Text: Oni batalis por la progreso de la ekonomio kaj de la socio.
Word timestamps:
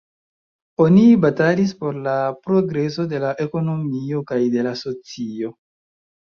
Oni 0.85 1.01
batalis 1.25 1.73
por 1.81 1.99
la 2.07 2.15
progreso 2.47 3.05
de 3.11 3.19
la 3.25 3.35
ekonomio 3.45 4.23
kaj 4.33 4.41
de 4.57 4.65
la 4.71 4.73
socio. 4.81 5.55